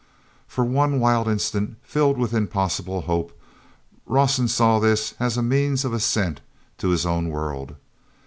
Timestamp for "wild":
0.99-1.27